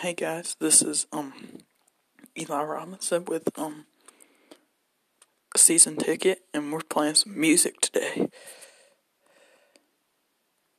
Hey 0.00 0.14
guys, 0.14 0.56
this 0.58 0.80
is 0.80 1.06
um 1.12 1.58
Eli 2.34 2.62
Robinson 2.62 3.26
with 3.26 3.46
um 3.58 3.84
season 5.54 5.96
ticket 5.96 6.40
and 6.54 6.72
we're 6.72 6.80
playing 6.80 7.16
some 7.16 7.38
music 7.38 7.82
today. 7.82 8.30